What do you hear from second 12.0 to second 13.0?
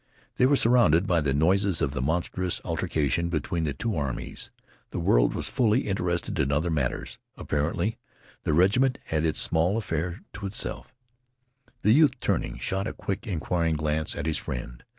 turning, shot a